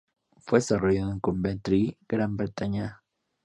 [0.39, 3.03] Fue desarrollado en Coventry, Gran Bretaña.